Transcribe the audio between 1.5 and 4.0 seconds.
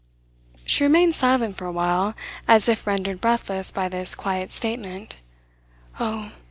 for a while, as if rendered breathless by